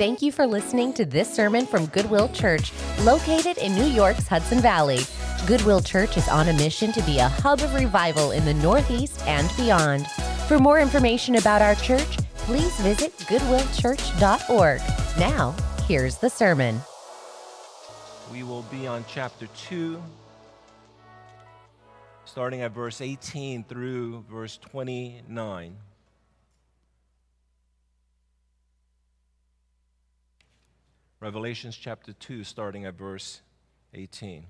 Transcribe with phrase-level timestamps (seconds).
[0.00, 4.58] Thank you for listening to this sermon from Goodwill Church, located in New York's Hudson
[4.60, 5.00] Valley.
[5.46, 9.22] Goodwill Church is on a mission to be a hub of revival in the Northeast
[9.26, 10.06] and beyond.
[10.48, 14.80] For more information about our church, please visit goodwillchurch.org.
[15.18, 15.54] Now,
[15.86, 16.80] here's the sermon.
[18.32, 20.02] We will be on chapter 2,
[22.24, 25.76] starting at verse 18 through verse 29.
[31.20, 33.42] Revelations chapter 2, starting at verse
[33.92, 34.46] 18.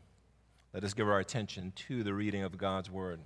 [0.72, 3.18] Let us give our attention to the reading of God's word.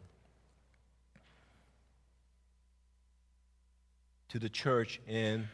[4.30, 5.48] To the church in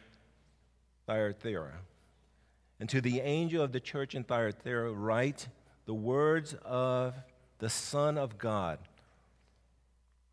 [1.05, 1.73] Thyatira.
[2.79, 5.49] And to the angel of the church in Thyatira, write
[5.85, 7.13] the words of
[7.59, 8.79] the Son of God,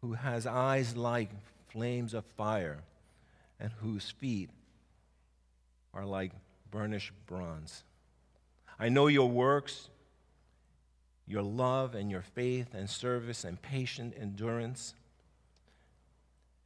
[0.00, 1.30] who has eyes like
[1.70, 2.78] flames of fire,
[3.58, 4.50] and whose feet
[5.92, 6.30] are like
[6.70, 7.84] burnished bronze.
[8.78, 9.88] I know your works,
[11.26, 14.94] your love and your faith and service and patient endurance,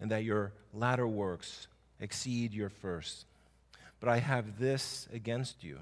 [0.01, 1.69] and that your latter works
[2.01, 3.27] exceed your first.
[4.01, 5.79] But I have this against you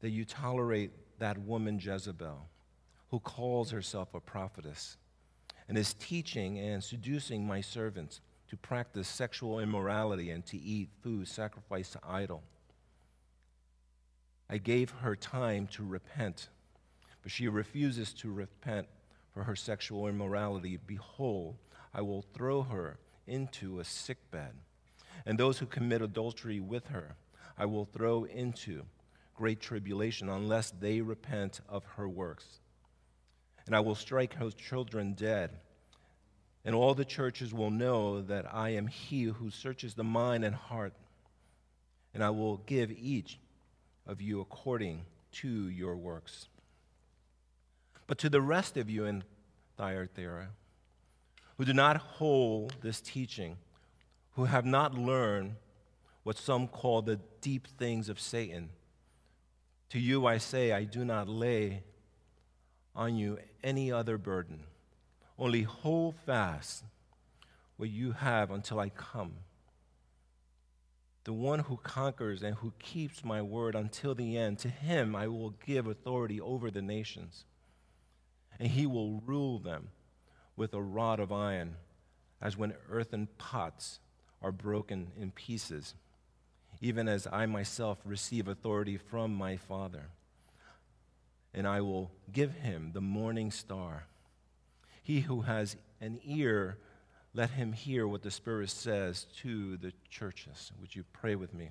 [0.00, 2.48] that you tolerate that woman Jezebel,
[3.10, 4.96] who calls herself a prophetess,
[5.68, 11.28] and is teaching and seducing my servants to practice sexual immorality and to eat food
[11.28, 12.42] sacrificed to idol.
[14.52, 16.50] I gave her time to repent,
[17.22, 18.86] but she refuses to repent
[19.32, 20.78] for her sexual immorality.
[20.86, 21.56] Behold,
[21.94, 24.52] I will throw her into a sickbed,
[25.24, 27.16] and those who commit adultery with her
[27.56, 28.82] I will throw into
[29.34, 32.60] great tribulation unless they repent of her works.
[33.64, 35.50] And I will strike her children dead.
[36.64, 40.54] And all the churches will know that I am he who searches the mind and
[40.54, 40.92] heart.
[42.12, 43.38] And I will give each
[44.06, 46.48] of you according to your works.
[48.06, 49.24] But to the rest of you in
[49.76, 50.48] Thyatira,
[51.56, 53.56] who do not hold this teaching,
[54.32, 55.54] who have not learned
[56.22, 58.70] what some call the deep things of Satan,
[59.90, 61.82] to you I say, I do not lay
[62.94, 64.60] on you any other burden.
[65.38, 66.84] Only hold fast
[67.76, 69.32] what you have until I come.
[71.24, 75.28] The one who conquers and who keeps my word until the end, to him I
[75.28, 77.44] will give authority over the nations.
[78.58, 79.88] And he will rule them
[80.56, 81.76] with a rod of iron,
[82.40, 84.00] as when earthen pots
[84.42, 85.94] are broken in pieces,
[86.80, 90.08] even as I myself receive authority from my Father.
[91.54, 94.06] And I will give him the morning star.
[95.02, 96.78] He who has an ear,
[97.34, 100.70] let him hear what the Spirit says to the churches.
[100.80, 101.70] Would you pray with me?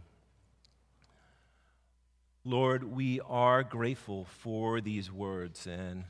[2.43, 5.67] Lord, we are grateful for these words.
[5.67, 6.05] And,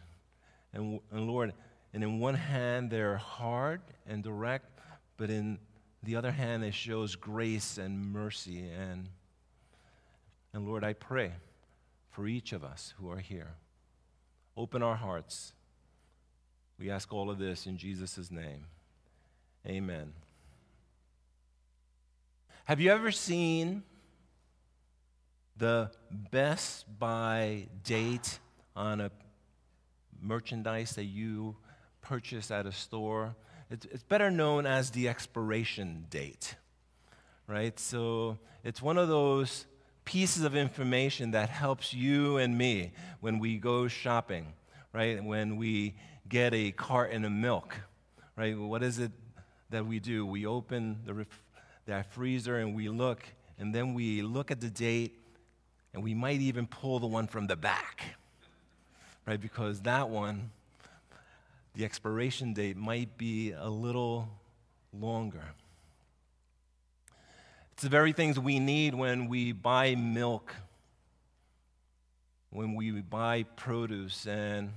[0.74, 1.54] and, and Lord,
[1.94, 4.66] and in one hand, they're hard and direct,
[5.18, 5.60] but in
[6.04, 8.60] the other hand, it shows grace and mercy.
[8.70, 9.10] And,
[10.54, 11.34] and Lord, I pray
[12.12, 13.56] for each of us who are here.
[14.56, 15.52] Open our hearts.
[16.80, 18.66] We ask all of this in Jesus' name.
[19.68, 20.14] Amen.
[22.66, 23.84] Have you ever seen
[25.58, 25.92] the
[26.32, 28.40] Best By date
[28.76, 29.12] on a
[30.20, 31.58] merchandise that you
[32.02, 33.36] purchase at a store?
[33.70, 36.56] It's better known as the expiration date,
[37.48, 37.80] right?
[37.80, 39.68] So it's one of those
[40.04, 44.54] pieces of information that helps you and me when we go shopping,
[44.92, 45.24] right?
[45.24, 45.96] When we
[46.28, 47.76] get a carton of milk,
[48.36, 48.58] right?
[48.58, 49.12] What is it
[49.72, 50.26] that we do.
[50.26, 51.44] We open the ref-
[51.88, 53.24] that freezer and we look,
[53.58, 55.18] and then we look at the date,
[55.94, 58.16] and we might even pull the one from the back,
[59.26, 59.42] right?
[59.42, 60.52] Because that one,
[61.74, 64.30] the expiration date might be a little
[64.94, 65.44] longer.
[67.74, 70.54] It's the very things we need when we buy milk,
[72.52, 74.72] when we buy produce, and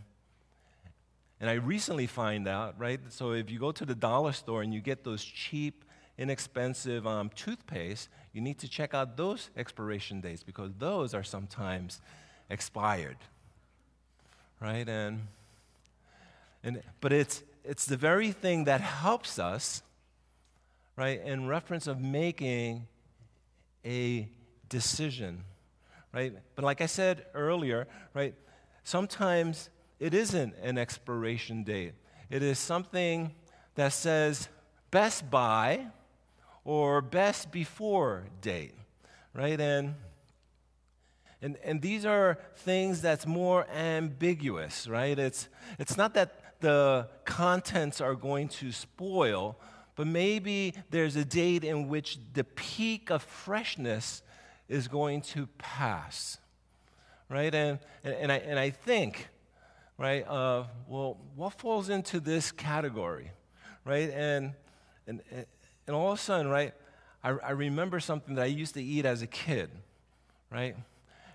[1.45, 2.99] and I recently find out, right?
[3.11, 5.85] So if you go to the dollar store and you get those cheap,
[6.17, 12.01] inexpensive um, toothpaste, you need to check out those expiration dates because those are sometimes
[12.49, 13.19] expired,
[14.59, 14.89] right?
[14.89, 15.21] And,
[16.63, 19.83] and but it's it's the very thing that helps us,
[20.97, 22.87] right, in reference of making
[23.85, 24.31] a
[24.71, 25.45] decision,
[26.11, 26.33] right?
[26.55, 28.35] But like I said earlier, right,
[28.83, 29.69] sometimes
[29.99, 31.95] it isn't an expiration date.
[32.31, 33.33] It is something
[33.75, 34.49] that says
[34.91, 35.87] best by
[36.65, 38.75] or best before date,
[39.35, 39.61] right?
[39.61, 39.95] And,
[41.43, 45.19] and, and these are things that's more ambiguous, right?
[45.19, 45.49] It's,
[45.79, 49.59] it's not that the contents are going to spoil,
[49.97, 54.23] but maybe there's a date in which the peak of freshness
[54.69, 56.39] is going to pass,
[57.29, 57.55] right?
[57.55, 59.29] And, and, and I, and I think,
[59.99, 63.31] right, well, what falls into this category,
[63.85, 64.11] right?
[64.11, 64.53] And,
[65.07, 65.21] and,
[65.87, 66.73] and all of a sudden, right,
[67.23, 69.71] I, I remember something that I used to eat as a kid,
[70.51, 70.77] right?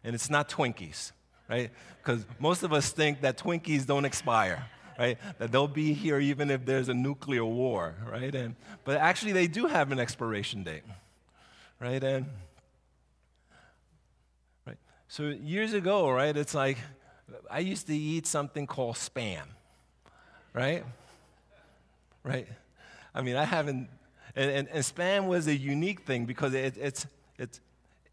[0.03, 1.11] And it's not Twinkies,
[1.49, 1.71] right?
[1.97, 4.65] Because most of us think that Twinkies don't expire,
[4.97, 5.17] right?
[5.39, 8.33] That they'll be here even if there's a nuclear war, right?
[8.33, 10.83] And, but actually, they do have an expiration date,
[11.79, 12.03] right?
[12.03, 12.27] And
[14.65, 14.77] right.
[15.07, 16.35] So years ago, right?
[16.35, 16.77] It's like
[17.49, 19.43] I used to eat something called spam,
[20.53, 20.83] right?
[22.23, 22.47] Right.
[23.13, 23.89] I mean, I haven't.
[24.35, 27.59] And, and, and spam was a unique thing because it, it's, it's,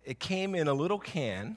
[0.04, 1.56] it came in a little can,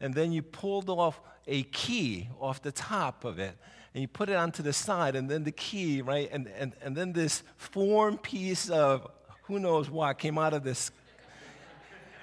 [0.00, 3.56] and then you pulled off a key off the top of it,
[3.94, 6.28] and you put it onto the side, and then the key, right?
[6.32, 9.08] And, and, and then this form piece of
[9.44, 10.90] who knows what came out of this,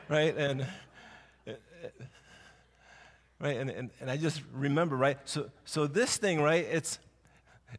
[0.07, 0.36] right?
[0.38, 0.66] And,
[3.39, 3.57] right?
[3.57, 5.18] And, and, and I just remember, right?
[5.25, 6.65] So, so this thing, right?
[6.69, 7.00] It's,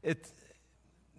[0.02, 0.30] it,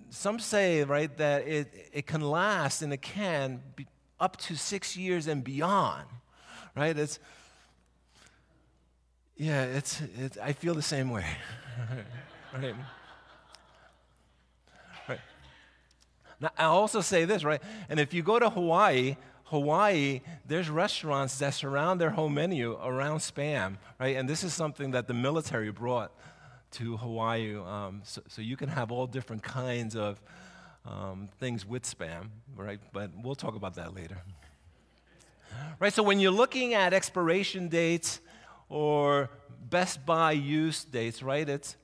[0.09, 3.87] some say, right, that it, it can last and it can be
[4.19, 6.05] up to six years and beyond,
[6.75, 6.97] right?
[6.97, 7.19] It's,
[9.37, 11.25] yeah, it's, it's I feel the same way.
[12.53, 12.75] right?
[15.07, 15.19] Right.
[16.39, 17.61] Now, I also say this, right?
[17.89, 19.15] And if you go to Hawaii,
[19.51, 24.15] Hawaii, there's restaurants that surround their whole menu around spam, right?
[24.15, 26.13] And this is something that the military brought
[26.71, 30.21] to Hawaii, um, so, so, you can have all different kinds of
[30.85, 32.79] um, things with spam, right?
[32.93, 34.19] But we'll talk about that later.
[35.81, 38.21] Right, so when you're looking at expiration dates
[38.69, 39.29] or
[39.69, 41.47] best by use dates, right?
[41.47, 41.75] It's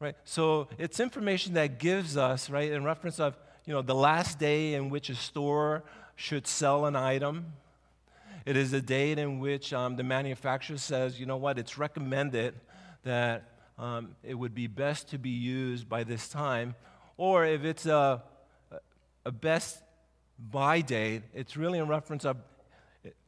[0.00, 0.16] right.
[0.24, 3.36] So it's information that gives us, right, in reference of
[3.66, 5.84] you know the last day in which a store
[6.16, 7.52] should sell an item.
[8.44, 12.54] It is a date in which um, the manufacturer says, you know what, it's recommended
[13.04, 13.44] that
[13.78, 16.74] um, it would be best to be used by this time.
[17.16, 18.22] Or if it's a,
[19.24, 19.82] a best
[20.50, 22.36] by date, it's really in reference of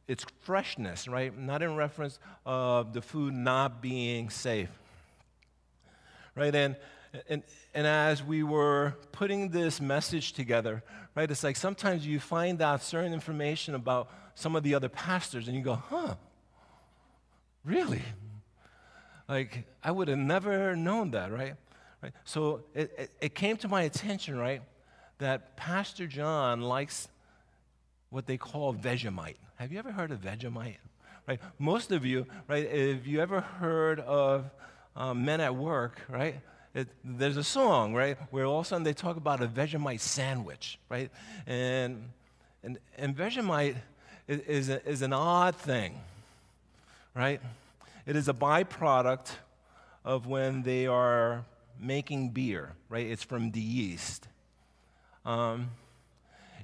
[0.07, 1.37] its freshness, right?
[1.37, 4.69] Not in reference of the food not being safe.
[6.35, 6.53] Right?
[6.53, 6.75] And,
[7.29, 7.43] and,
[7.73, 10.83] and as we were putting this message together,
[11.15, 15.47] right, it's like sometimes you find out certain information about some of the other pastors
[15.47, 16.15] and you go, huh,
[17.63, 18.01] really?
[19.27, 21.55] Like, I would have never known that, right?
[22.01, 22.11] right?
[22.25, 24.61] So it, it, it came to my attention, right,
[25.17, 27.07] that Pastor John likes
[28.09, 29.37] what they call Vegemite.
[29.55, 30.77] Have you ever heard of Vegemite?
[31.27, 31.39] Right?
[31.57, 34.45] Most of you, right, if you ever heard of
[34.95, 36.35] um, Men at Work, right?
[36.75, 40.01] It, there's a song, right, where all of a sudden they talk about a Vegemite
[40.01, 41.09] sandwich, right?
[41.47, 42.09] And,
[42.63, 43.77] and, and Vegemite
[44.27, 45.97] is, a, is an odd thing,
[47.15, 47.39] right?
[48.05, 49.31] It is a byproduct
[50.03, 51.45] of when they are
[51.79, 53.05] making beer, right?
[53.05, 54.27] It's from the yeast.
[55.25, 55.71] Um,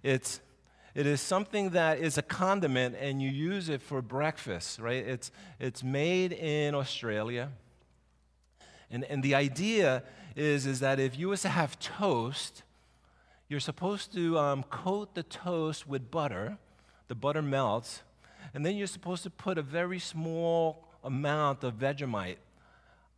[0.03, 0.41] it's,
[0.93, 5.07] it is something that is a condiment and you use it for breakfast, right?
[5.07, 7.49] It's, it's made in Australia.
[8.91, 10.03] And, and the idea
[10.35, 12.63] is, is that if you was to have toast,
[13.47, 16.57] you're supposed to um, coat the toast with butter.
[17.07, 18.03] The butter melts.
[18.53, 22.37] And then you're supposed to put a very small amount of Vegemite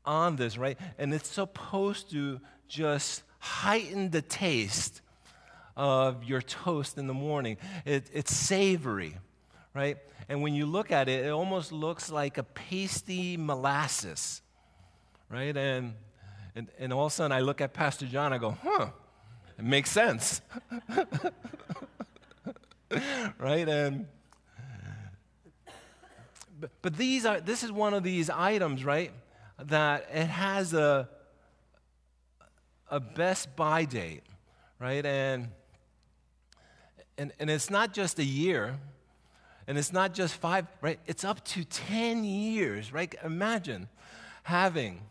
[0.06, 0.78] on this, right?
[0.98, 5.02] And it's supposed to just heighten the taste
[5.76, 7.58] of your toast in the morning.
[7.86, 9.18] It, it's savory,
[9.74, 9.98] right?
[10.30, 14.42] And when you look at it, it almost looks like a pasty molasses,
[15.34, 15.58] right?
[15.58, 15.96] And,
[16.56, 18.90] and, and all of a sudden I look at Pastor John, I go, huh,
[19.58, 20.42] it makes sense.
[23.40, 23.68] right?
[23.68, 24.06] And
[26.60, 29.12] but, but these are, this is one of these items, right,
[29.64, 31.10] that it has a,
[32.90, 34.24] a best by date,
[34.80, 35.04] right?
[35.04, 35.50] And,
[37.18, 38.78] and, and it's not just a year,
[39.68, 41.00] and it's not just five, right?
[41.08, 43.14] It's up to 10 years, right?
[43.24, 43.90] Imagine
[44.44, 45.02] having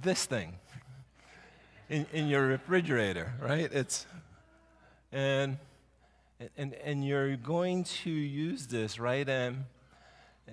[0.00, 0.58] this thing
[1.88, 3.70] in, in your refrigerator, right?
[3.72, 4.06] It's,
[5.12, 5.58] and,
[6.56, 9.28] and, and you're going to use this, right?
[9.28, 9.64] And,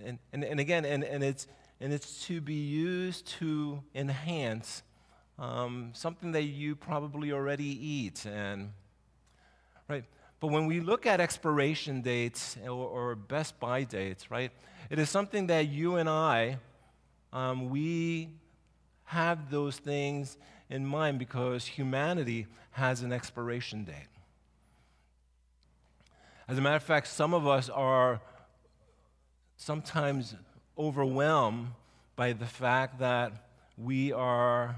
[0.06, 1.48] and, and, and again, and, and, it's,
[1.80, 4.84] and it's to be used to enhance
[5.40, 8.26] um, something that you probably already eat.
[8.26, 8.72] And,
[9.90, 10.06] right?
[10.40, 14.52] But when we look at expiration dates or, or best by dates, right,
[14.90, 16.58] it is something that you and I,
[17.34, 18.30] um, we
[19.12, 20.38] have those things
[20.70, 24.08] in mind because humanity has an expiration date.
[26.48, 28.22] As a matter of fact, some of us are
[29.58, 30.34] sometimes
[30.78, 31.68] overwhelmed
[32.16, 33.34] by the fact that
[33.78, 34.78] we are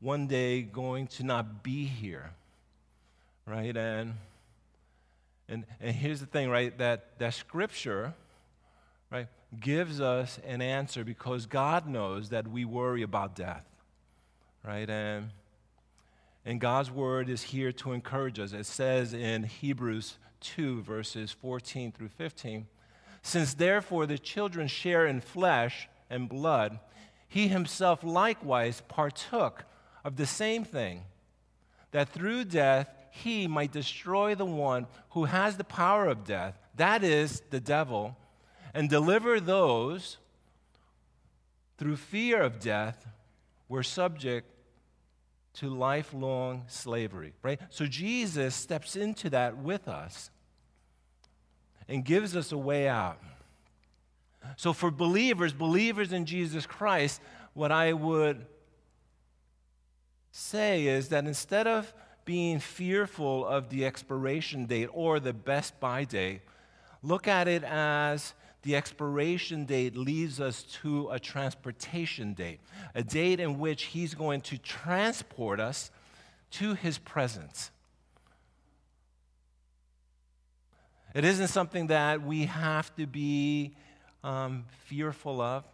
[0.00, 2.30] one day going to not be here,
[3.46, 3.76] right?
[3.76, 4.14] And
[5.48, 6.76] and, and here's the thing, right?
[6.78, 8.14] That, that scripture,
[9.10, 13.64] right, gives us an answer because God knows that we worry about death,
[14.64, 14.88] right?
[14.88, 15.30] And,
[16.44, 18.52] and God's word is here to encourage us.
[18.52, 22.66] It says in Hebrews 2, verses 14 through 15
[23.22, 26.78] Since therefore the children share in flesh and blood,
[27.28, 29.64] he himself likewise partook
[30.04, 31.02] of the same thing,
[31.90, 37.02] that through death he might destroy the one who has the power of death, that
[37.02, 38.16] is, the devil,
[38.74, 40.18] and deliver those
[41.76, 43.06] through fear of death
[43.68, 44.48] were subject
[45.54, 47.60] to lifelong slavery, right?
[47.70, 50.30] So Jesus steps into that with us
[51.88, 53.20] and gives us a way out.
[54.56, 57.20] So for believers, believers in Jesus Christ,
[57.54, 58.46] what I would
[60.30, 61.92] say is that instead of
[62.28, 66.42] being fearful of the expiration date or the best by date.
[67.02, 68.34] Look at it as
[68.68, 72.60] the expiration date leads us to a transportation date,
[72.94, 75.90] a date in which He's going to transport us
[76.50, 77.70] to His presence.
[81.14, 83.74] It isn't something that we have to be
[84.22, 85.64] um, fearful of.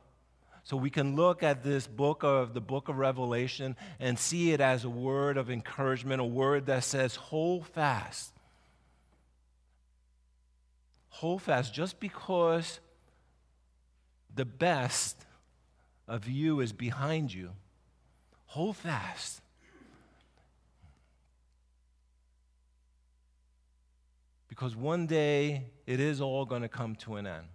[0.63, 4.61] So we can look at this book of the book of Revelation and see it
[4.61, 8.31] as a word of encouragement, a word that says, hold fast.
[11.09, 12.79] Hold fast just because
[14.35, 15.25] the best
[16.09, 17.51] of you is behind you.
[18.47, 19.41] Hold fast.
[24.49, 27.47] Because one day it is all going to come to an end.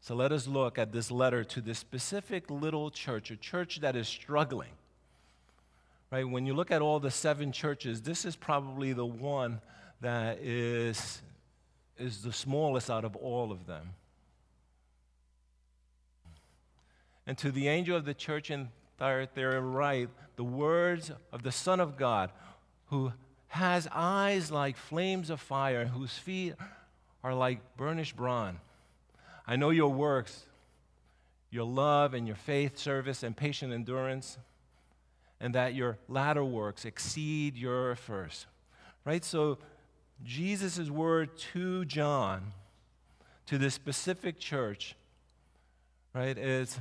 [0.00, 3.96] So let us look at this letter to this specific little church, a church that
[3.96, 4.70] is struggling.
[6.12, 6.28] Right?
[6.28, 9.60] When you look at all the seven churches, this is probably the one
[10.00, 11.20] that is,
[11.98, 13.94] is the smallest out of all of them.
[17.26, 18.68] And to the angel of the church in
[18.98, 22.30] Thyatira, write the words of the Son of God,
[22.86, 23.12] who
[23.48, 26.54] has eyes like flames of fire, and whose feet
[27.24, 28.58] are like burnished bronze.
[29.46, 30.46] I know your works,
[31.50, 34.38] your love and your faith, service, and patient endurance,
[35.40, 38.46] and that your latter works exceed your first.
[39.04, 39.24] Right?
[39.24, 39.58] So,
[40.24, 42.52] Jesus' word to John,
[43.46, 44.96] to this specific church,
[46.14, 46.78] right, is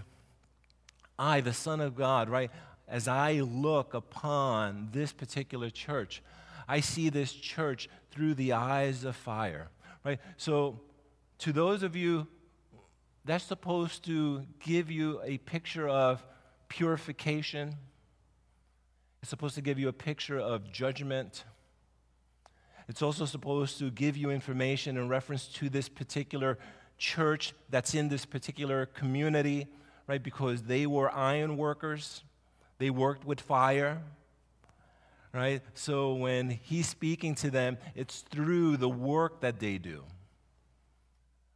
[1.17, 2.51] I, the Son of God, right,
[2.87, 6.21] as I look upon this particular church,
[6.67, 9.69] I see this church through the eyes of fire,
[10.03, 10.19] right?
[10.37, 10.79] So,
[11.39, 12.27] to those of you
[13.25, 16.23] that's supposed to give you a picture of
[16.69, 17.75] purification.
[19.21, 21.43] It's supposed to give you a picture of judgment.
[22.87, 26.59] It's also supposed to give you information in reference to this particular
[26.99, 29.65] church that's in this particular community,
[30.07, 30.21] right?
[30.21, 32.23] Because they were iron workers,
[32.77, 34.01] they worked with fire,
[35.33, 35.61] right?
[35.73, 40.03] So when he's speaking to them, it's through the work that they do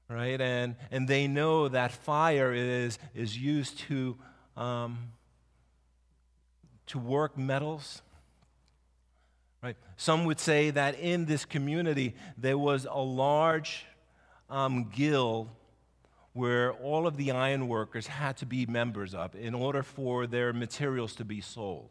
[0.10, 0.42] right?
[0.42, 4.18] And, and they know that fire is, is used to,
[4.58, 5.12] um,
[6.88, 8.02] to work metals.
[9.62, 9.78] Right?
[9.98, 13.86] Some would say that in this community there was a large
[14.50, 15.50] um, guild
[16.34, 20.54] where all of the iron workers had to be members of in order for their
[20.54, 21.90] materials to be sold.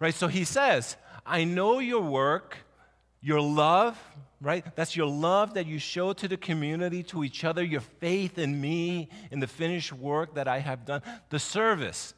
[0.00, 0.14] Right?
[0.14, 0.96] So he says,
[1.26, 2.58] I know your work,
[3.20, 3.98] your love,
[4.40, 4.64] right?
[4.76, 8.60] That's your love that you show to the community, to each other, your faith in
[8.60, 12.14] me, in the finished work that I have done, the service,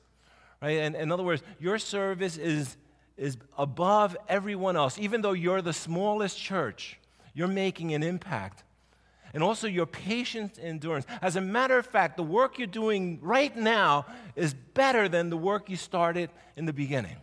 [0.61, 0.79] right?
[0.79, 2.77] And in other words, your service is,
[3.17, 4.99] is above everyone else.
[4.99, 6.99] Even though you're the smallest church,
[7.35, 8.65] you're making an impact.
[9.37, 11.05] And also your patience and endurance.
[11.21, 15.37] As a matter of fact, the work you're doing right now is better than the
[15.37, 17.17] work you started in the beginning.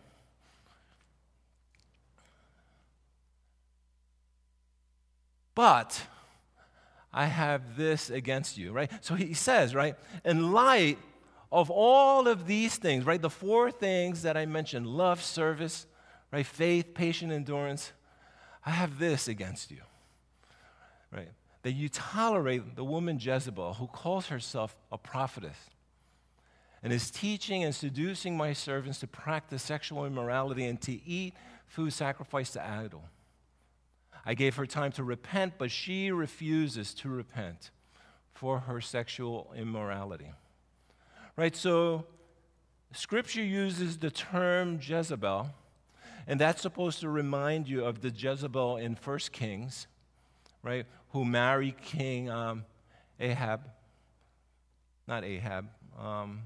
[5.56, 6.00] But
[7.12, 8.92] I have this against you, right?
[9.00, 10.98] So he says, right, in light
[11.50, 15.84] of all of these things, right, the four things that I mentioned love, service,
[16.30, 16.46] right?
[16.46, 17.90] Faith, patient endurance.
[18.64, 19.80] I have this against you,
[21.10, 21.30] right?
[21.64, 25.56] That you tolerate the woman Jezebel, who calls herself a prophetess
[26.84, 31.34] and is teaching and seducing my servants to practice sexual immorality and to eat
[31.66, 33.04] food sacrificed to idol.
[34.26, 37.70] I gave her time to repent, but she refuses to repent
[38.34, 40.32] for her sexual immorality.
[41.36, 41.56] Right?
[41.56, 42.04] So,
[42.92, 45.50] Scripture uses the term Jezebel,
[46.26, 49.86] and that's supposed to remind you of the Jezebel in 1 Kings,
[50.62, 50.86] right?
[51.14, 52.64] Who married King um,
[53.20, 53.70] Ahab.
[55.06, 55.68] Not Ahab.
[55.96, 56.40] Um,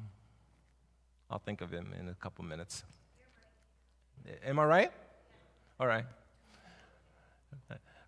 [1.31, 2.85] I'll think of him in a couple minutes.
[4.45, 4.93] Am I right?
[5.81, 6.05] All right.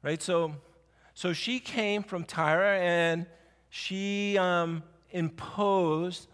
[0.02, 0.22] Right?
[0.22, 0.54] So,
[1.14, 3.24] so she came from Tyre and
[3.70, 6.28] she um, imposed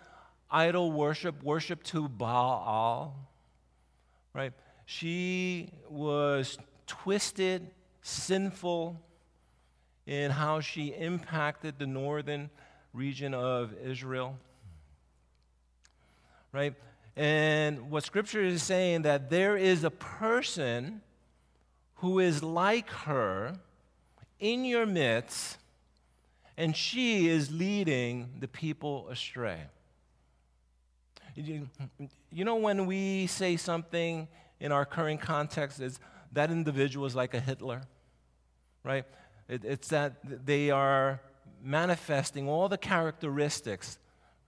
[0.51, 3.15] idol worship, worship to Baal.
[4.35, 4.53] Right?
[4.87, 7.71] She was twisted,
[8.03, 9.01] sinful
[10.07, 12.51] in how she impacted the northern
[12.93, 14.39] region of Israel.
[16.53, 16.75] Right?
[17.17, 21.01] And what scripture is saying that there is a person
[21.97, 23.59] who is like her
[24.39, 25.57] in your midst,
[26.57, 29.63] and she is leading the people astray.
[31.35, 31.69] You,
[32.31, 34.29] you know, when we say something
[34.61, 35.99] in our current context, is
[36.33, 37.83] that individual is like a Hitler,
[38.85, 39.05] right?
[39.49, 41.21] It, it's that they are
[41.63, 43.99] manifesting all the characteristics,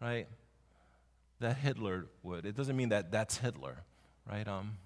[0.01, 0.27] right,
[1.41, 2.47] that Hitler would.
[2.47, 3.85] It doesn't mean that that's Hitler,
[4.27, 4.47] right?
[4.47, 4.79] Um,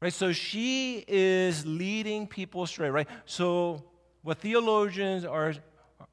[0.00, 0.12] Right?
[0.12, 3.08] So she is leading people astray, right?
[3.24, 3.82] So
[4.22, 5.54] what theologians are,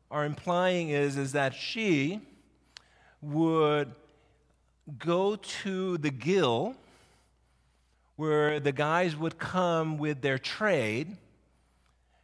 [0.09, 2.21] are implying is, is that she
[3.21, 3.93] would
[4.97, 6.75] go to the guild
[8.15, 11.17] where the guys would come with their trade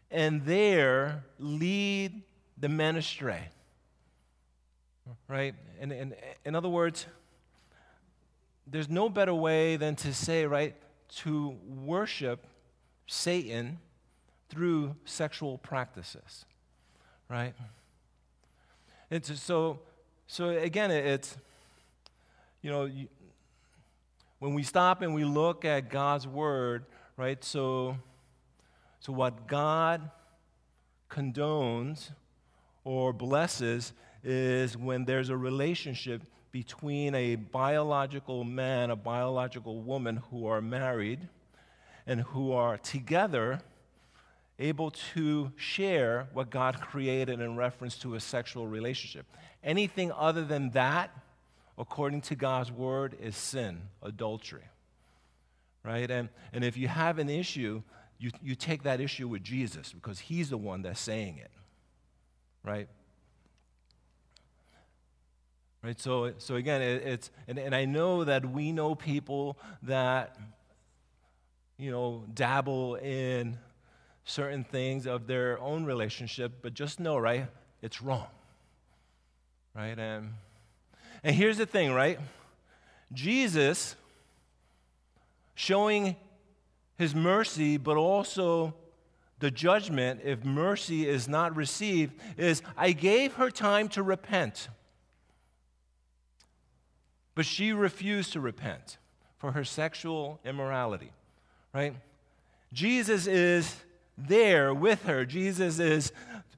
[0.09, 2.21] and there lead
[2.57, 3.49] the men astray.
[5.27, 5.55] Right?
[5.79, 7.05] And, and in other words,
[8.67, 10.75] there's no better way than to say, right,
[11.17, 12.45] to worship
[13.07, 13.79] Satan
[14.49, 16.45] through sexual practices,
[17.29, 17.53] right?
[19.09, 19.79] It's so,
[20.27, 21.35] so again, it's,
[22.61, 23.07] you know, you,
[24.41, 27.43] when we stop and we look at God's word, right?
[27.43, 27.95] So,
[28.99, 30.09] so what God
[31.11, 32.09] condones
[32.83, 40.47] or blesses is when there's a relationship between a biological man, a biological woman who
[40.47, 41.19] are married
[42.07, 43.61] and who are together
[44.57, 49.27] able to share what God created in reference to a sexual relationship.
[49.63, 51.11] Anything other than that,
[51.81, 54.69] according to God's word, is sin, adultery.
[55.83, 56.09] Right?
[56.11, 57.81] And, and if you have an issue,
[58.19, 61.49] you, you take that issue with Jesus because he's the one that's saying it.
[62.63, 62.87] Right?
[65.83, 65.99] Right?
[65.99, 70.37] So, so again, it, it's, and, and I know that we know people that,
[71.79, 73.57] you know, dabble in
[74.23, 77.47] certain things of their own relationship, but just know, right,
[77.81, 78.27] it's wrong.
[79.73, 79.97] Right?
[79.97, 80.33] And,
[81.23, 82.19] and here's the thing, right?
[83.13, 83.95] Jesus
[85.55, 86.15] showing
[86.97, 88.73] his mercy, but also
[89.39, 94.69] the judgment if mercy is not received, is I gave her time to repent.
[97.35, 98.97] But she refused to repent
[99.37, 101.11] for her sexual immorality,
[101.73, 101.95] right?
[102.73, 103.75] Jesus is
[104.17, 105.25] there with her.
[105.25, 106.11] Jesus is,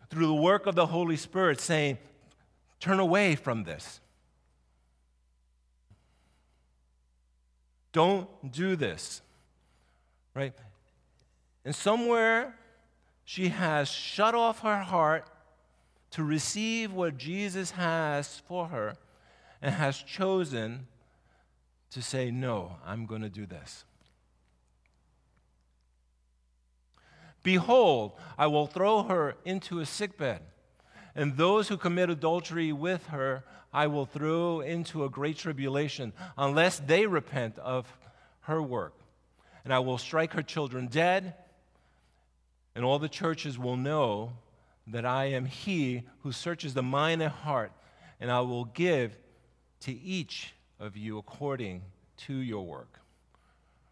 [0.10, 1.97] through the work of the Holy Spirit, saying,
[2.80, 4.02] Turn away from this.
[7.94, 9.22] Don't do this,
[10.34, 10.54] right?
[11.64, 12.56] And somewhere
[13.24, 15.30] she has shut off her heart
[16.12, 18.96] to receive what Jesus has for her
[19.62, 20.88] and has chosen
[21.92, 23.86] to say, No, I'm going to do this.
[27.44, 30.42] Behold, I will throw her into a sickbed,
[31.15, 36.78] and those who commit adultery with her I will throw into a great tribulation, unless
[36.80, 37.91] they repent of
[38.41, 38.93] her work.
[39.65, 41.34] And I will strike her children dead,
[42.76, 44.34] and all the churches will know
[44.88, 47.71] that I am he who searches the mind and heart,
[48.19, 49.17] and I will give
[49.82, 51.82] to each of you according
[52.17, 52.99] to your work.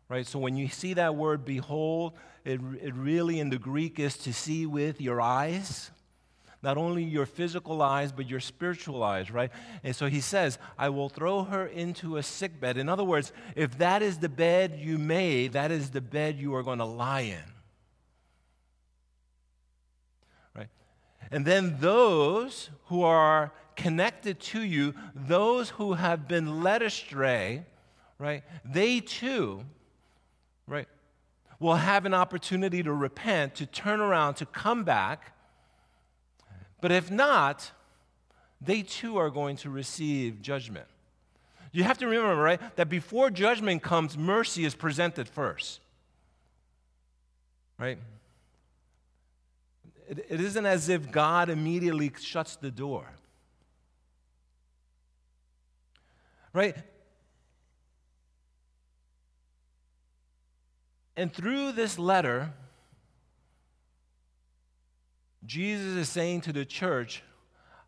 [0.09, 0.27] Right?
[0.27, 4.33] So when you see that word behold, it, it really in the Greek is to
[4.33, 5.89] see with your eyes.
[6.63, 9.51] Not only your physical eyes, but your spiritual eyes, right?
[9.83, 12.77] And so he says, I will throw her into a sick bed.
[12.77, 16.53] In other words, if that is the bed you made, that is the bed you
[16.53, 17.43] are going to lie in.
[20.55, 20.69] Right?
[21.31, 27.65] And then those who are connected to you, those who have been led astray,
[28.19, 28.43] right?
[28.63, 29.63] They too,
[30.67, 30.87] right,
[31.59, 35.33] will have an opportunity to repent, to turn around, to come back
[36.81, 37.71] but if not,
[38.59, 40.87] they too are going to receive judgment.
[41.71, 45.79] You have to remember, right, that before judgment comes, mercy is presented first.
[47.77, 47.97] Right?
[50.09, 53.05] It, it isn't as if God immediately shuts the door.
[56.53, 56.75] Right?
[61.15, 62.51] And through this letter,
[65.45, 67.23] Jesus is saying to the church,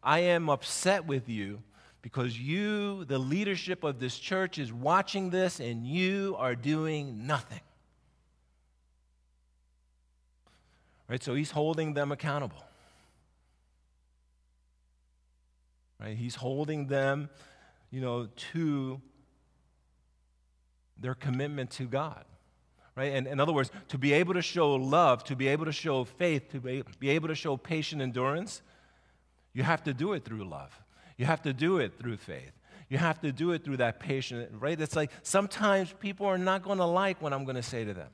[0.01, 1.61] I am upset with you
[2.01, 7.61] because you, the leadership of this church, is watching this and you are doing nothing.
[11.07, 11.23] Right?
[11.23, 12.63] So he's holding them accountable.
[15.99, 16.17] Right?
[16.17, 17.29] He's holding them,
[17.91, 18.99] you know, to
[20.99, 22.25] their commitment to God
[22.95, 23.13] right?
[23.13, 26.03] And in other words, to be able to show love, to be able to show
[26.03, 28.61] faith, to be, able to show patient endurance,
[29.53, 30.79] you have to do it through love.
[31.17, 32.51] You have to do it through faith.
[32.89, 34.79] You have to do it through that patient, right?
[34.79, 37.93] It's like sometimes people are not going to like what I'm going to say to
[37.93, 38.09] them.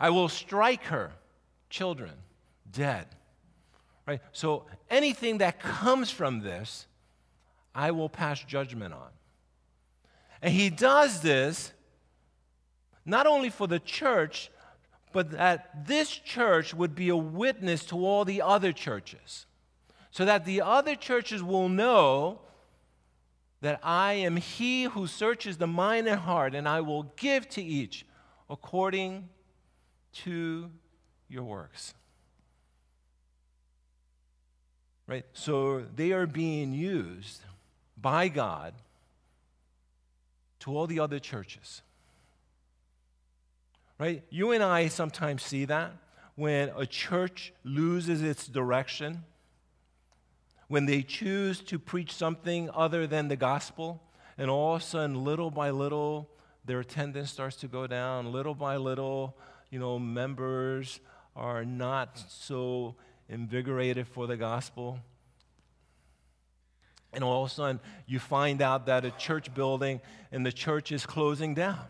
[0.00, 1.12] I will strike her
[1.70, 2.12] children
[2.70, 3.06] dead.
[4.06, 4.20] Right?
[4.32, 6.86] So anything that comes from this,
[7.74, 9.10] I will pass judgment on.
[10.42, 11.72] And he does this
[13.04, 14.50] not only for the church,
[15.12, 19.46] but that this church would be a witness to all the other churches.
[20.10, 22.40] So that the other churches will know
[23.60, 27.62] that I am he who searches the mind and heart, and I will give to
[27.62, 28.06] each
[28.48, 29.28] according
[30.12, 30.70] to
[31.28, 31.94] your works.
[35.06, 35.24] Right?
[35.32, 37.40] So they are being used
[37.96, 38.74] by God
[40.60, 41.82] to all the other churches.
[43.98, 44.22] Right?
[44.30, 45.92] You and I sometimes see that
[46.36, 49.24] when a church loses its direction,
[50.68, 54.00] when they choose to preach something other than the gospel,
[54.36, 56.30] and all of a sudden, little by little,
[56.64, 58.30] their attendance starts to go down.
[58.30, 59.36] Little by little,
[59.70, 61.00] you know, members
[61.34, 62.94] are not so
[63.28, 65.00] invigorated for the gospel.
[67.12, 70.92] And all of a sudden, you find out that a church building and the church
[70.92, 71.80] is closing down.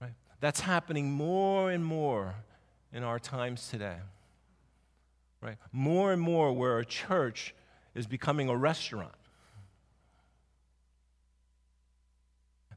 [0.00, 0.12] Right?
[0.40, 2.34] That's happening more and more
[2.92, 3.96] in our times today.
[5.40, 5.56] Right?
[5.72, 7.54] More and more where a church
[7.94, 9.14] is becoming a restaurant.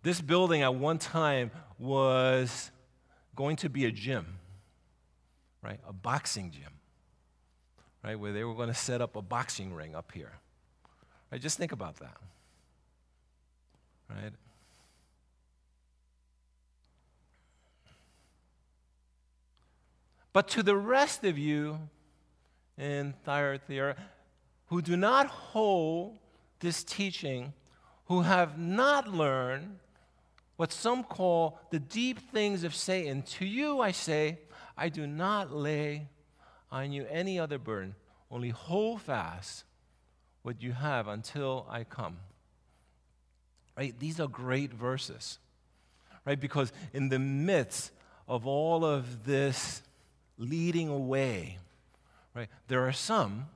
[0.04, 2.70] This building at one time was
[3.36, 4.38] going to be a gym,
[5.64, 5.80] right?
[5.88, 6.72] A boxing gym,
[8.04, 8.18] right?
[8.18, 10.32] Where they were going to set up a boxing ring up here.
[11.32, 11.42] Right?
[11.42, 12.18] Just think about that.
[14.10, 14.32] Right?
[20.34, 21.80] But to the rest of you
[22.78, 23.96] in Thyatira
[24.68, 26.18] who do not hold
[26.60, 27.54] this teaching,
[28.06, 29.80] who have not learned
[30.58, 34.40] what some call the deep things of Satan, to you I say,
[34.78, 36.08] I do not lay
[36.72, 37.96] on you any other burden,
[38.32, 39.64] only hold fast
[40.46, 42.18] what you have until I come.
[43.76, 44.00] Right?
[44.00, 45.40] These are great verses.
[46.24, 46.40] Right?
[46.40, 47.92] Because in the midst
[48.28, 49.82] of all of this
[50.38, 51.58] leading away,
[52.36, 53.48] right, there are some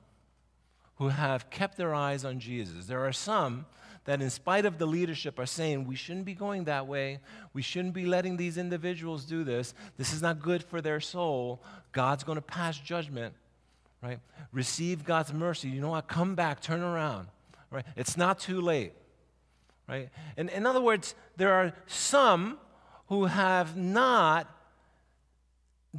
[0.96, 2.86] who have kept their eyes on Jesus.
[2.86, 3.66] There are some
[4.04, 7.20] that, in spite of the leadership, are saying, we shouldn't be going that way.
[7.52, 9.74] We shouldn't be letting these individuals do this.
[9.96, 11.62] This is not good for their soul.
[11.92, 13.34] God's going to pass judgment
[14.02, 14.18] right?
[14.52, 15.68] Receive God's mercy.
[15.68, 16.08] You know what?
[16.08, 17.28] Come back, turn around,
[17.70, 17.84] right?
[17.96, 18.92] It's not too late,
[19.88, 20.08] right?
[20.36, 22.58] And in other words, there are some
[23.08, 24.48] who have not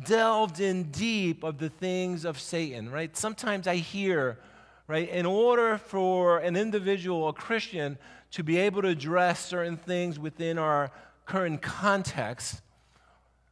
[0.03, 3.15] delved in deep of the things of Satan, right?
[3.15, 4.39] Sometimes I hear,
[4.87, 7.97] right, in order for an individual, a Christian,
[8.31, 10.91] to be able to address certain things within our
[11.25, 12.61] current context,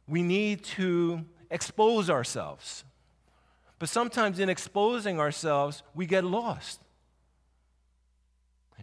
[0.08, 2.84] we need to expose ourselves
[3.80, 6.80] but sometimes in exposing ourselves, we get lost.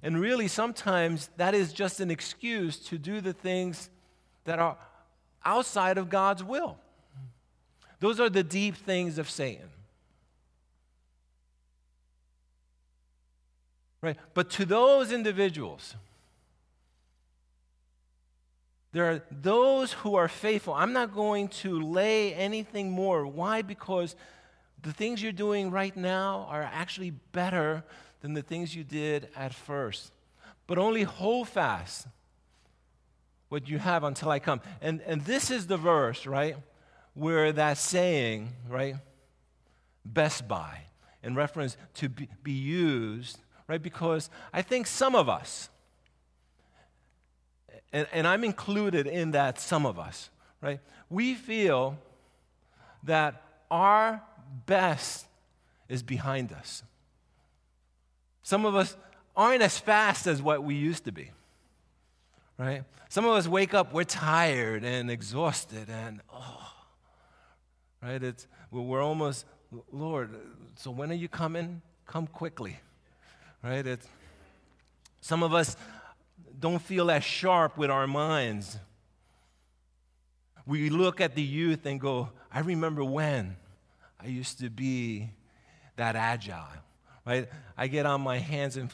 [0.02, 3.92] And really, sometimes that is just an excuse to do the things
[4.46, 4.76] that are
[5.46, 6.78] outside of God's will.
[8.00, 9.70] Those are the deep things of Satan.
[14.02, 14.18] Right?
[14.34, 15.96] But to those individuals,
[18.94, 20.74] there are those who are faithful.
[20.74, 23.28] I'm not going to lay anything more.
[23.28, 23.62] Why?
[23.62, 24.16] Because
[24.82, 27.84] the things you're doing right now are actually better
[28.22, 30.12] than the things you did at first.
[30.66, 32.08] But only hold fast
[33.50, 34.62] what you have until I come.
[34.82, 36.58] And, and this is the verse, right,
[37.14, 38.96] where that saying, right,
[40.06, 40.82] Best By,
[41.24, 45.70] in reference to be, be used, right, because I think some of us,
[47.94, 50.30] and, and I'm included in that some of us,
[50.62, 51.98] right, we feel
[53.04, 54.22] that our
[54.66, 55.28] best
[55.90, 56.84] is behind us.
[58.44, 58.96] Some of us
[59.36, 61.32] aren't as fast as what we used to be
[62.58, 62.84] right?
[63.10, 66.74] Some of us wake up, we're tired and exhausted, and oh,
[68.02, 68.22] right?
[68.22, 69.46] It's, we're almost,
[69.92, 70.32] Lord,
[70.76, 71.82] so when are you coming?
[72.06, 72.80] Come quickly,
[73.64, 73.86] right?
[73.86, 74.08] It's,
[75.22, 75.76] some of us
[76.60, 78.78] don't feel as sharp with our minds.
[80.66, 83.56] We look at the youth and go, I remember when
[84.20, 85.30] I used to be
[85.96, 86.68] that agile,
[87.26, 87.48] right?
[87.78, 88.94] I get on my hands and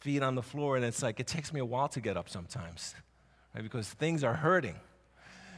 [0.00, 2.28] feet on the floor, and it's like it takes me a while to get up
[2.28, 2.94] sometimes,
[3.54, 3.62] right?
[3.62, 4.76] Because things are hurting.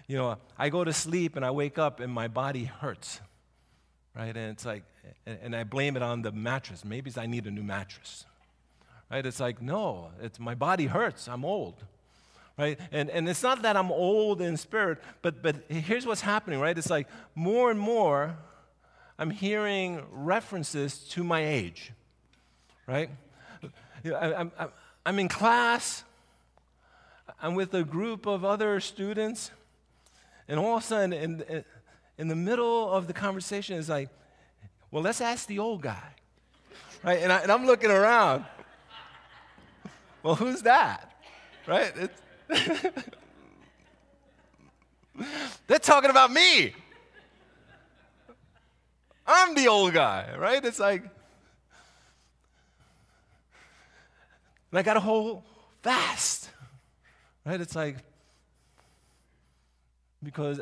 [0.07, 3.21] You know, I go to sleep and I wake up and my body hurts,
[4.17, 4.35] right?
[4.35, 4.85] And it's like,
[5.27, 6.85] and I blame it on the mattress.
[6.85, 8.25] Maybe I need a new mattress,
[9.11, 9.25] right?
[9.25, 11.29] It's like, no, it's my body hurts.
[11.29, 11.85] I'm old,
[12.59, 12.79] right?
[12.91, 16.77] And, and it's not that I'm old in spirit, but, but here's what's happening, right?
[16.77, 18.37] It's like more and more
[19.19, 21.93] I'm hearing references to my age,
[22.87, 23.11] right?
[24.05, 24.69] I'm, I'm,
[25.05, 26.05] I'm in class,
[27.43, 29.51] I'm with a group of other students,
[30.47, 31.65] and all of a sudden, in,
[32.17, 34.09] in the middle of the conversation, it's like,
[34.93, 36.15] well, let's ask the old guy.
[37.03, 37.19] Right?
[37.21, 38.45] And, I, and I'm looking around.
[40.23, 41.13] well, who's that?
[41.67, 41.93] Right?
[45.67, 46.73] They're talking about me.
[49.29, 50.65] I'm the old guy, right?
[50.65, 51.05] It's like,
[54.71, 55.43] And I got to hold
[55.83, 56.51] fast.
[57.45, 57.61] Right?
[57.61, 57.97] It's like,
[60.23, 60.61] because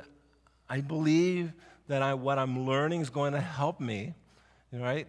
[0.68, 1.52] I believe
[1.88, 4.14] that I, what I'm learning is going to help me,
[4.72, 5.08] right?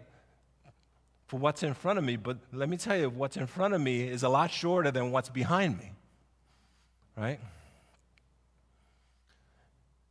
[1.28, 2.16] For what's in front of me.
[2.16, 5.12] But let me tell you, what's in front of me is a lot shorter than
[5.12, 5.92] what's behind me,
[7.16, 7.40] right?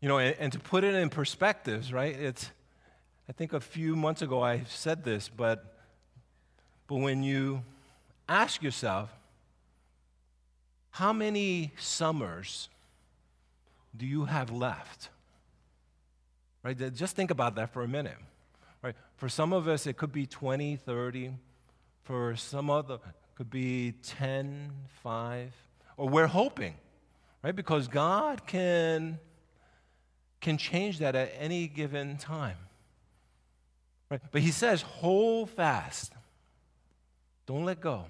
[0.00, 2.14] You know, and, and to put it in perspectives, right?
[2.14, 2.50] It's,
[3.28, 5.76] I think a few months ago I said this, but,
[6.86, 7.62] but when you
[8.28, 9.10] ask yourself
[10.90, 12.70] how many summers
[13.94, 15.10] do you have left?
[16.62, 16.94] Right?
[16.94, 18.16] Just think about that for a minute.
[18.82, 18.94] Right?
[19.16, 21.32] For some of us, it could be 20, 30.
[22.02, 22.98] For some other,
[23.34, 25.52] could be 10, 5.
[25.98, 26.74] Or we're hoping,
[27.42, 27.54] right?
[27.54, 29.18] Because God can,
[30.40, 32.56] can change that at any given time.
[34.10, 34.20] Right?
[34.30, 36.12] But He says, hold fast.
[37.46, 38.06] Don't let go.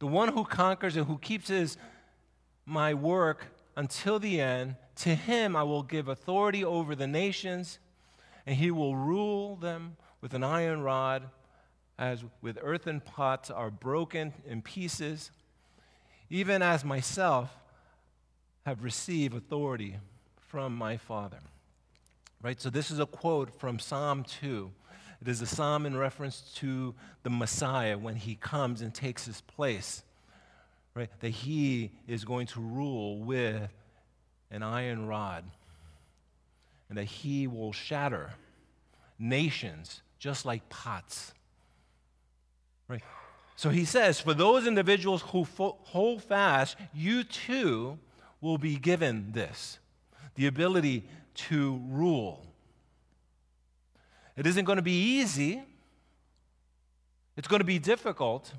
[0.00, 1.76] The one who conquers and who keeps his
[2.66, 3.46] my work
[3.76, 7.78] until the end, to him I will give authority over the nations,
[8.44, 11.28] and he will rule them with an iron rod,
[11.98, 15.30] as with earthen pots are broken in pieces,
[16.28, 17.56] even as myself
[18.66, 19.98] have received authority
[20.52, 21.38] from my Father.
[22.42, 22.60] Right?
[22.60, 24.70] So this is a quote from Psalm 2.
[25.22, 29.40] It is a psalm in reference to the Messiah when he comes and takes his
[29.40, 30.02] place.
[30.94, 31.08] Right?
[31.20, 33.70] That he is going to rule with
[34.50, 35.44] an iron rod.
[36.90, 38.32] And that he will shatter
[39.18, 41.32] nations just like pots.
[42.88, 43.02] Right?
[43.56, 47.98] So he says, for those individuals who fo- hold fast, you too
[48.42, 49.78] will be given this
[50.34, 52.46] the ability to rule
[54.36, 55.62] it isn't going to be easy,
[57.36, 58.52] it's going to be difficult,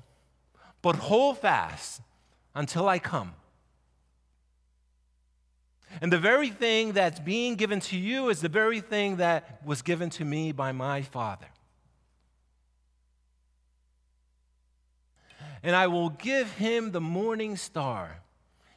[0.82, 2.00] but hold fast
[2.54, 3.32] until I come.
[6.00, 9.82] And the very thing that's being given to you is the very thing that was
[9.82, 11.46] given to me by my Father.
[15.62, 18.20] And I will give him the morning star.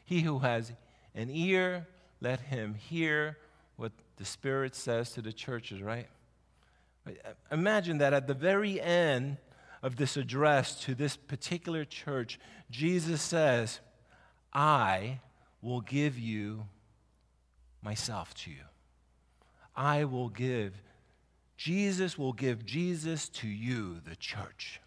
[0.05, 0.71] He who has
[1.15, 1.87] an ear,
[2.21, 3.37] let him hear
[3.75, 6.07] what the Spirit says to the churches, right?
[7.51, 9.37] Imagine that at the very end
[9.81, 13.79] of this address to this particular church, Jesus says,
[14.53, 15.19] I
[15.61, 16.65] will give you
[17.81, 18.63] myself to you.
[19.75, 20.81] I will give,
[21.55, 24.81] Jesus will give Jesus to you, the church,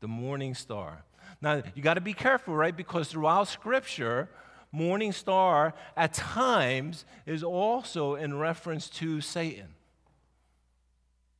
[0.00, 1.04] the morning star.
[1.40, 2.76] Now, you got to be careful, right?
[2.76, 4.28] Because throughout Scripture,
[4.72, 9.68] morning star at times is also in reference to Satan,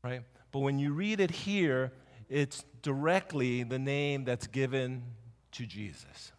[0.05, 0.23] right?
[0.53, 1.93] But when you read it here,
[2.29, 5.03] it's directly the name that's given
[5.53, 6.33] to Jesus.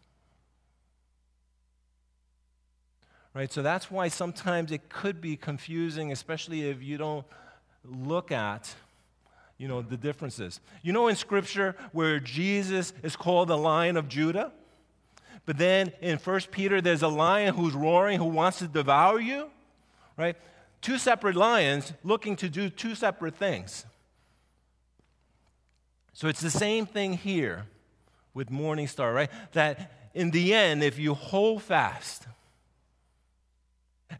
[3.33, 3.51] Right?
[3.51, 7.25] So that's why sometimes it could be confusing, especially if you don't
[7.83, 8.73] look at
[9.57, 10.59] you know the differences.
[10.81, 14.51] You know in scripture where Jesus is called the lion of Judah?
[15.45, 19.49] But then in 1 Peter there's a lion who's roaring who wants to devour you,
[20.17, 20.35] right?
[20.81, 23.85] Two separate lions looking to do two separate things.
[26.13, 27.65] So it's the same thing here
[28.33, 29.29] with Morning Star, right?
[29.53, 32.27] That in the end, if you hold fast,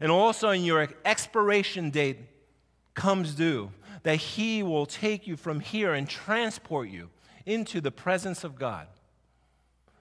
[0.00, 2.18] and also in your expiration date
[2.94, 3.70] comes due,
[4.02, 7.10] that He will take you from here and transport you
[7.46, 8.88] into the presence of God.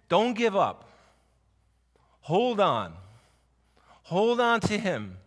[0.09, 0.89] Don't give up.
[2.23, 2.93] Hold on.
[4.03, 5.17] Hold on to Him.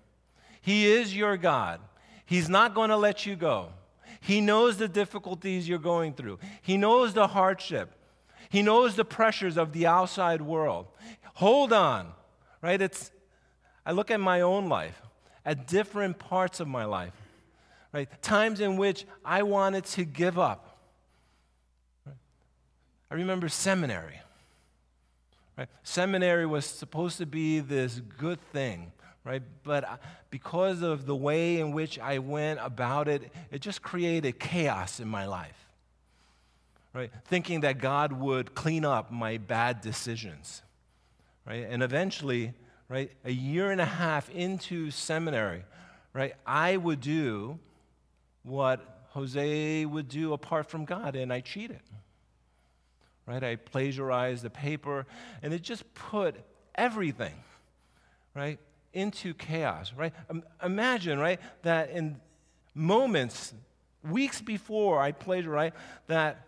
[0.60, 1.80] He is your God.
[2.24, 3.68] He's not going to let you go.
[4.20, 7.92] He knows the difficulties you're going through, He knows the hardship,
[8.48, 10.86] He knows the pressures of the outside world.
[11.34, 12.12] Hold on,
[12.62, 12.80] right?
[12.80, 13.10] It's,
[13.84, 15.00] I look at my own life,
[15.44, 17.12] at different parts of my life,
[17.92, 18.08] right?
[18.22, 20.78] Times in which I wanted to give up.
[23.10, 24.20] I remember seminary.
[25.56, 25.68] Right?
[25.82, 28.92] Seminary was supposed to be this good thing,
[29.24, 29.42] right?
[29.64, 29.96] But uh,
[30.28, 35.08] because of the way in which I went about it, it just created chaos in
[35.08, 35.66] my life,
[36.92, 37.10] right?
[37.24, 40.62] Thinking that God would clean up my bad decisions,
[41.46, 41.66] right?
[41.68, 42.52] And eventually,
[42.90, 45.64] right, a year and a half into seminary,
[46.12, 47.58] right, I would do
[48.42, 51.80] what Jose would do apart from God, and I cheated
[53.26, 53.42] right?
[53.42, 55.06] I plagiarized the paper,
[55.42, 56.36] and it just put
[56.74, 57.34] everything,
[58.34, 58.58] right,
[58.92, 60.12] into chaos, right?
[60.62, 62.20] Imagine, right, that in
[62.74, 63.52] moments,
[64.02, 65.74] weeks before I plagiarized,
[66.06, 66.46] that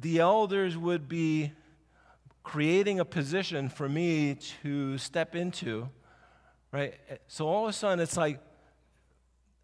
[0.00, 1.52] the elders would be
[2.42, 5.88] creating a position for me to step into,
[6.72, 6.94] right?
[7.26, 8.40] So all of a sudden, it's like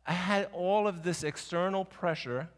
[0.07, 2.49] I had all of this external pressure,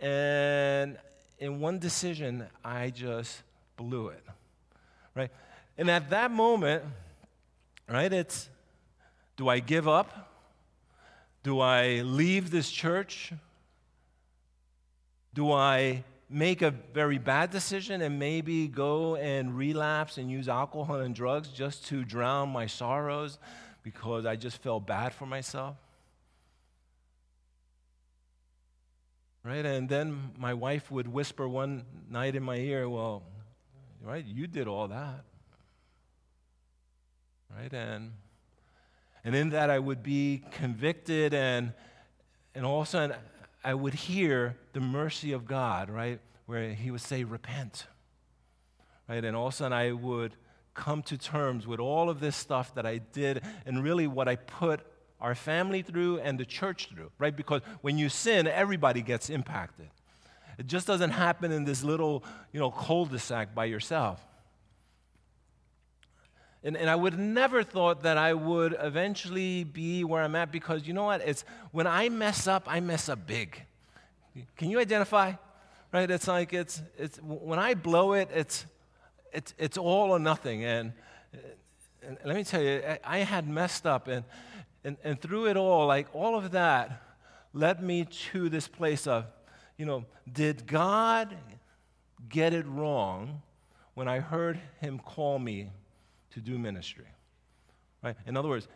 [0.00, 0.98] and
[1.38, 3.42] in one decision, I just
[3.76, 4.22] blew it.
[5.14, 5.30] Right?
[5.76, 6.84] And at that moment,
[7.88, 8.48] right, it's
[9.36, 10.30] do I give up?
[11.42, 13.32] Do I leave this church?
[15.34, 20.96] Do I make a very bad decision and maybe go and relapse and use alcohol
[20.96, 23.38] and drugs just to drown my sorrows
[23.82, 25.76] because I just felt bad for myself?
[29.44, 29.66] Right?
[29.66, 33.22] And then my wife would whisper one night in my ear, Well,
[34.02, 35.24] right, you did all that.
[37.54, 37.72] Right?
[37.72, 38.12] And
[39.22, 41.72] and in that I would be convicted and
[42.54, 43.16] and all of a sudden
[43.62, 46.20] I would hear the mercy of God, right?
[46.46, 47.86] Where he would say, Repent.
[49.08, 49.24] Right?
[49.24, 50.36] And all of a sudden I would
[50.72, 54.36] come to terms with all of this stuff that I did and really what I
[54.36, 54.80] put
[55.24, 57.34] our family through and the church through, right?
[57.34, 59.88] Because when you sin, everybody gets impacted.
[60.58, 64.20] It just doesn't happen in this little, you know, cul-de-sac by yourself.
[66.62, 70.86] And, and I would never thought that I would eventually be where I'm at because
[70.86, 71.22] you know what?
[71.22, 73.62] It's when I mess up, I mess up big.
[74.58, 75.32] Can you identify?
[75.90, 76.10] Right?
[76.10, 78.66] It's like it's it's when I blow it, it's
[79.32, 80.64] it's it's all or nothing.
[80.64, 80.92] And,
[82.02, 84.24] and let me tell you, I had messed up and
[84.84, 87.00] and, and through it all, like all of that
[87.52, 89.24] led me to this place of,
[89.78, 91.34] you know, did God
[92.28, 93.42] get it wrong
[93.94, 95.70] when I heard him call me
[96.32, 97.06] to do ministry?
[98.02, 98.16] Right?
[98.26, 98.68] In other words,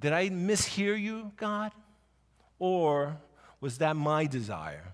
[0.00, 1.72] did I mishear you, God?
[2.58, 3.16] Or
[3.60, 4.92] was that my desire?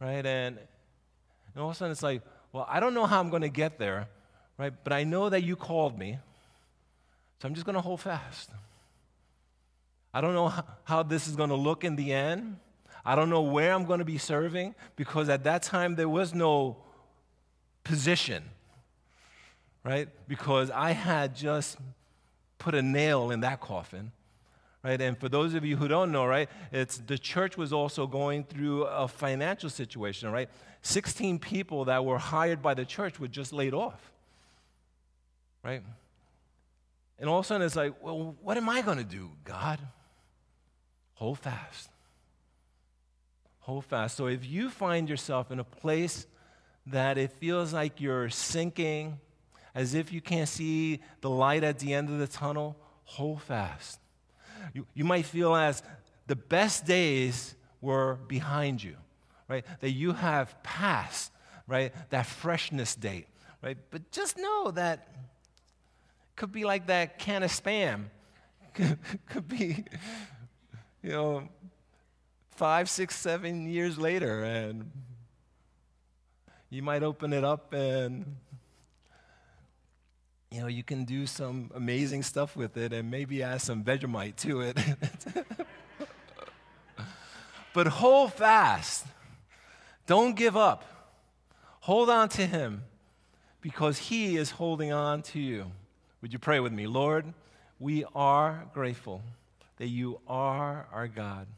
[0.00, 0.24] Right?
[0.24, 3.42] And, and all of a sudden it's like, well, I don't know how I'm going
[3.42, 4.08] to get there,
[4.58, 4.72] right?
[4.84, 6.18] But I know that you called me.
[7.40, 8.50] So I'm just going to hold fast.
[10.14, 10.52] I don't know
[10.84, 12.56] how this is going to look in the end.
[13.04, 16.34] I don't know where I'm going to be serving because at that time there was
[16.34, 16.76] no
[17.82, 18.44] position,
[19.84, 20.08] right?
[20.28, 21.78] Because I had just
[22.58, 24.12] put a nail in that coffin,
[24.84, 25.00] right?
[25.00, 28.44] And for those of you who don't know, right, it's the church was also going
[28.44, 30.48] through a financial situation, right?
[30.82, 34.12] 16 people that were hired by the church were just laid off,
[35.64, 35.82] right?
[37.18, 39.80] And all of a sudden it's like, well, what am I going to do, God?
[41.14, 41.90] Hold fast.
[43.60, 44.16] Hold fast.
[44.16, 46.26] So if you find yourself in a place
[46.86, 49.18] that it feels like you're sinking,
[49.74, 54.00] as if you can't see the light at the end of the tunnel, hold fast.
[54.74, 55.82] You, you might feel as
[56.26, 58.96] the best days were behind you,
[59.48, 59.64] right?
[59.80, 61.32] That you have passed,
[61.66, 61.92] right?
[62.10, 63.26] That freshness date,
[63.62, 63.76] right?
[63.90, 65.08] But just know that
[66.36, 68.04] could be like that can of spam.
[68.74, 69.84] could could be,
[71.02, 71.48] you know,
[72.50, 74.90] five, six, seven years later, and
[76.70, 78.36] you might open it up and
[80.50, 84.36] you know you can do some amazing stuff with it and maybe add some vegemite
[84.36, 84.78] to it.
[87.74, 89.06] But hold fast.
[90.06, 90.84] Don't give up.
[91.80, 92.84] Hold on to him
[93.62, 95.72] because he is holding on to you.
[96.20, 96.86] Would you pray with me?
[96.86, 97.32] Lord
[97.82, 99.22] we are grateful
[99.82, 101.48] that you are our god.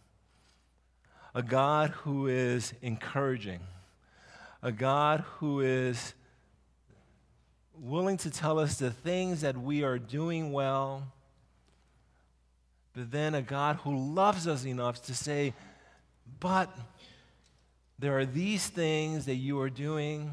[1.34, 3.60] A God who is encouraging,
[4.62, 6.14] a God who is
[7.78, 11.12] willing to tell us the things that we are doing well,
[12.94, 15.52] but then a God who loves us enough to say,
[16.40, 16.74] but
[17.98, 20.30] there are these things that you are doing,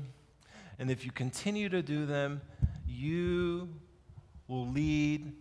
[0.80, 2.40] and if you continue to do them,
[2.88, 3.68] you
[4.48, 5.34] will lead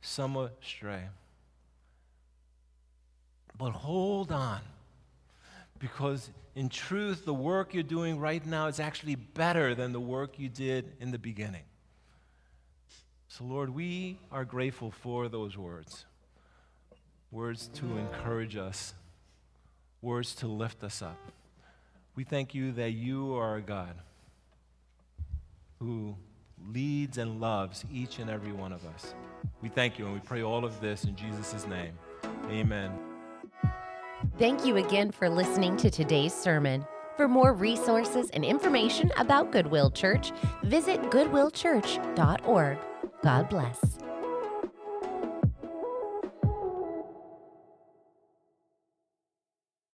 [0.00, 1.08] some astray.
[3.56, 4.60] But hold on
[5.78, 10.38] because in truth, the work you're doing right now is actually better than the work
[10.38, 11.64] you did in the beginning.
[13.28, 16.06] So, Lord, we are grateful for those words
[17.32, 18.94] words to encourage us,
[20.00, 21.18] words to lift us up.
[22.14, 23.96] We thank you that you are a God
[25.80, 26.14] who
[26.72, 29.14] leads and loves each and every one of us.
[29.60, 31.98] We thank you and we pray all of this in Jesus' name.
[32.50, 32.92] Amen.
[34.38, 36.86] Thank you again for listening to today's sermon.
[37.16, 40.32] For more resources and information about Goodwill Church,
[40.64, 42.78] visit goodwillchurch.org.
[43.22, 44.03] God bless.